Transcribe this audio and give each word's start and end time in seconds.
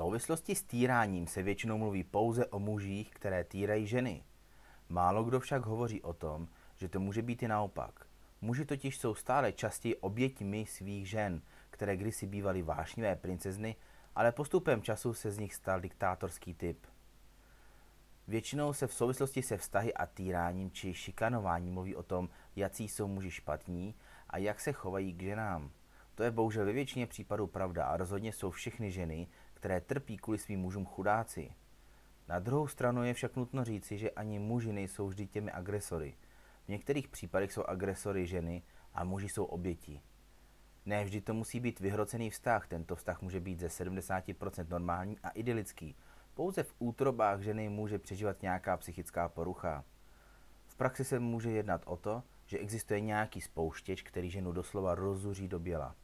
souvislosti 0.00 0.54
s 0.54 0.62
týráním 0.62 1.26
se 1.26 1.42
většinou 1.42 1.78
mluví 1.78 2.04
pouze 2.04 2.46
o 2.46 2.58
mužích, 2.58 3.10
které 3.10 3.44
týrají 3.44 3.86
ženy. 3.86 4.24
Málo 4.88 5.24
kdo 5.24 5.40
však 5.40 5.66
hovoří 5.66 6.02
o 6.02 6.12
tom, 6.12 6.48
že 6.76 6.88
to 6.88 7.00
může 7.00 7.22
být 7.22 7.42
i 7.42 7.48
naopak. 7.48 8.06
Muži 8.40 8.64
totiž 8.64 8.98
jsou 8.98 9.14
stále 9.14 9.52
častěji 9.52 9.96
oběťmi 9.96 10.66
svých 10.66 11.08
žen, 11.08 11.42
které 11.70 11.96
kdysi 11.96 12.26
bývaly 12.26 12.62
vášnivé 12.62 13.16
princezny, 13.16 13.76
ale 14.14 14.32
postupem 14.32 14.82
času 14.82 15.14
se 15.14 15.30
z 15.30 15.38
nich 15.38 15.54
stal 15.54 15.80
diktátorský 15.80 16.54
typ. 16.54 16.86
Většinou 18.28 18.72
se 18.72 18.86
v 18.86 18.94
souvislosti 18.94 19.42
se 19.42 19.56
vztahy 19.56 19.94
a 19.94 20.06
týráním 20.06 20.70
či 20.70 20.94
šikanováním 20.94 21.74
mluví 21.74 21.96
o 21.96 22.02
tom, 22.02 22.28
jaký 22.56 22.88
jsou 22.88 23.08
muži 23.08 23.30
špatní 23.30 23.94
a 24.30 24.38
jak 24.38 24.60
se 24.60 24.72
chovají 24.72 25.12
k 25.12 25.22
ženám. 25.22 25.70
To 26.14 26.22
je 26.22 26.30
bohužel 26.30 26.66
ve 26.66 26.72
většině 26.72 27.06
případů 27.06 27.46
pravda 27.46 27.84
a 27.84 27.96
rozhodně 27.96 28.32
jsou 28.32 28.50
všechny 28.50 28.90
ženy, 28.90 29.28
které 29.60 29.80
trpí 29.80 30.16
kvůli 30.16 30.38
svým 30.38 30.60
mužům 30.60 30.86
chudáci. 30.86 31.50
Na 32.28 32.38
druhou 32.38 32.66
stranu 32.66 33.04
je 33.04 33.14
však 33.14 33.36
nutno 33.36 33.64
říci, 33.64 33.98
že 33.98 34.10
ani 34.10 34.38
muži 34.38 34.72
nejsou 34.72 35.06
vždy 35.06 35.26
těmi 35.26 35.50
agresory. 35.50 36.14
V 36.64 36.68
některých 36.68 37.08
případech 37.08 37.52
jsou 37.52 37.62
agresory 37.62 38.26
ženy 38.26 38.62
a 38.94 39.04
muži 39.04 39.28
jsou 39.28 39.44
oběti. 39.44 40.00
Ne 40.86 41.04
vždy 41.04 41.20
to 41.20 41.34
musí 41.34 41.60
být 41.60 41.80
vyhrocený 41.80 42.30
vztah, 42.30 42.66
tento 42.66 42.96
vztah 42.96 43.22
může 43.22 43.40
být 43.40 43.60
ze 43.60 43.66
70% 43.66 44.66
normální 44.68 45.18
a 45.18 45.30
idylický. 45.30 45.96
Pouze 46.34 46.62
v 46.62 46.74
útrobách 46.78 47.40
ženy 47.40 47.68
může 47.68 47.98
přežívat 47.98 48.42
nějaká 48.42 48.76
psychická 48.76 49.28
porucha. 49.28 49.84
V 50.66 50.74
praxi 50.76 51.04
se 51.04 51.18
může 51.18 51.50
jednat 51.50 51.82
o 51.86 51.96
to, 51.96 52.22
že 52.46 52.58
existuje 52.58 53.00
nějaký 53.00 53.40
spouštěč, 53.40 54.02
který 54.02 54.30
ženu 54.30 54.52
doslova 54.52 54.94
rozuří 54.94 55.48
do 55.48 55.58
běla. 55.58 55.96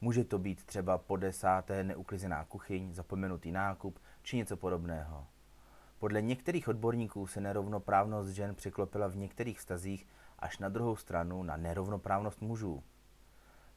Může 0.00 0.24
to 0.24 0.38
být 0.38 0.64
třeba 0.64 0.98
po 0.98 1.16
desáté 1.16 1.84
neuklizená 1.84 2.44
kuchyň, 2.44 2.92
zapomenutý 2.92 3.52
nákup 3.52 3.98
či 4.22 4.36
něco 4.36 4.56
podobného. 4.56 5.26
Podle 5.98 6.22
některých 6.22 6.68
odborníků 6.68 7.26
se 7.26 7.40
nerovnoprávnost 7.40 8.30
žen 8.30 8.54
překlopila 8.54 9.06
v 9.08 9.16
některých 9.16 9.58
vztazích 9.58 10.06
až 10.38 10.58
na 10.58 10.68
druhou 10.68 10.96
stranu 10.96 11.42
na 11.42 11.56
nerovnoprávnost 11.56 12.40
mužů. 12.40 12.82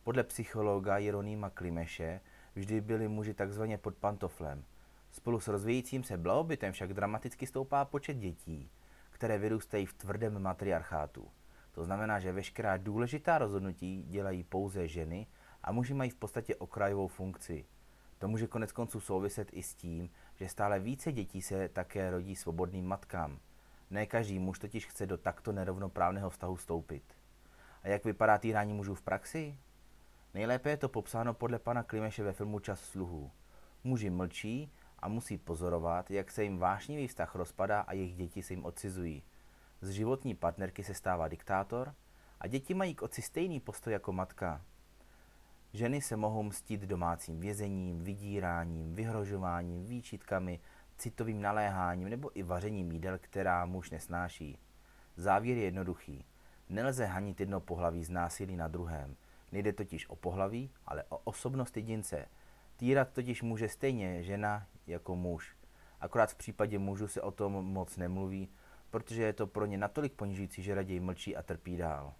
Podle 0.03 0.23
psychologa 0.23 0.97
Jeronýma 0.97 1.49
Klimeše 1.49 2.21
vždy 2.55 2.81
byli 2.81 3.07
muži 3.07 3.33
takzvaně 3.33 3.77
pod 3.77 3.95
pantoflem. 3.95 4.63
Spolu 5.11 5.39
s 5.39 5.47
rozvíjícím 5.47 6.03
se 6.03 6.17
blahobytem 6.17 6.73
však 6.73 6.93
dramaticky 6.93 7.47
stoupá 7.47 7.85
počet 7.85 8.17
dětí, 8.17 8.71
které 9.09 9.37
vyrůstají 9.37 9.85
v 9.85 9.93
tvrdém 9.93 10.39
matriarchátu. 10.39 11.27
To 11.71 11.83
znamená, 11.83 12.19
že 12.19 12.31
veškerá 12.31 12.77
důležitá 12.77 13.37
rozhodnutí 13.37 14.03
dělají 14.03 14.43
pouze 14.43 14.87
ženy 14.87 15.27
a 15.63 15.71
muži 15.71 15.93
mají 15.93 16.09
v 16.09 16.15
podstatě 16.15 16.55
okrajovou 16.55 17.07
funkci. 17.07 17.65
To 18.17 18.27
může 18.27 18.47
konec 18.47 18.71
konců 18.71 18.99
souviset 18.99 19.49
i 19.51 19.63
s 19.63 19.75
tím, 19.75 20.09
že 20.35 20.49
stále 20.49 20.79
více 20.79 21.11
dětí 21.11 21.41
se 21.41 21.69
také 21.69 22.11
rodí 22.11 22.35
svobodným 22.35 22.87
matkám. 22.87 23.39
Ne 23.89 24.05
každý 24.05 24.39
muž 24.39 24.59
totiž 24.59 24.85
chce 24.85 25.05
do 25.05 25.17
takto 25.17 25.51
nerovnoprávného 25.51 26.29
vztahu 26.29 26.55
vstoupit. 26.55 27.03
A 27.83 27.87
jak 27.87 28.05
vypadá 28.05 28.37
týrání 28.37 28.73
mužů 28.73 28.95
v 28.95 29.01
praxi? 29.01 29.57
Nejlépe 30.33 30.69
je 30.69 30.77
to 30.77 30.89
popsáno 30.89 31.33
podle 31.33 31.59
pana 31.59 31.83
Klimeše 31.83 32.23
ve 32.23 32.33
filmu 32.33 32.59
Čas 32.59 32.79
sluhů. 32.79 33.31
Muži 33.83 34.09
mlčí 34.09 34.71
a 34.99 35.07
musí 35.07 35.37
pozorovat, 35.37 36.11
jak 36.11 36.31
se 36.31 36.43
jim 36.43 36.57
vášnivý 36.57 37.07
vztah 37.07 37.35
rozpadá 37.35 37.81
a 37.81 37.93
jejich 37.93 38.15
děti 38.15 38.43
se 38.43 38.53
jim 38.53 38.65
odcizují. 38.65 39.23
Z 39.81 39.89
životní 39.89 40.35
partnerky 40.35 40.83
se 40.83 40.93
stává 40.93 41.27
diktátor 41.27 41.95
a 42.39 42.47
děti 42.47 42.73
mají 42.73 42.95
k 42.95 43.01
otci 43.01 43.21
stejný 43.21 43.59
postoj 43.59 43.93
jako 43.93 44.13
matka. 44.13 44.61
Ženy 45.73 46.01
se 46.01 46.15
mohou 46.15 46.43
mstít 46.43 46.81
domácím 46.81 47.39
vězením, 47.39 48.03
vydíráním, 48.03 48.95
vyhrožováním, 48.95 49.85
výčitkami, 49.85 50.59
citovým 50.97 51.41
naléháním 51.41 52.09
nebo 52.09 52.39
i 52.39 52.43
vařením 52.43 52.91
jídel, 52.91 53.17
která 53.21 53.65
muž 53.65 53.89
nesnáší. 53.89 54.57
Závěr 55.17 55.57
je 55.57 55.63
jednoduchý. 55.63 56.25
Nelze 56.69 57.05
hanit 57.05 57.39
jedno 57.39 57.59
pohlaví 57.59 58.03
z 58.03 58.09
násilí 58.09 58.55
na 58.55 58.67
druhém. 58.67 59.15
Nejde 59.51 59.73
totiž 59.73 60.09
o 60.09 60.15
pohlaví, 60.15 60.71
ale 60.85 61.03
o 61.09 61.17
osobnost 61.17 61.77
jedince. 61.77 62.25
Týrat 62.77 63.13
totiž 63.13 63.41
může 63.41 63.69
stejně 63.69 64.23
žena 64.23 64.67
jako 64.87 65.15
muž. 65.15 65.55
Akorát 65.99 66.31
v 66.31 66.35
případě 66.35 66.79
mužů 66.79 67.07
se 67.07 67.21
o 67.21 67.31
tom 67.31 67.53
moc 67.53 67.97
nemluví, 67.97 68.49
protože 68.89 69.23
je 69.23 69.33
to 69.33 69.47
pro 69.47 69.65
ně 69.65 69.77
natolik 69.77 70.13
ponižující, 70.13 70.63
že 70.63 70.75
raději 70.75 70.99
mlčí 70.99 71.35
a 71.35 71.43
trpí 71.43 71.77
dál. 71.77 72.13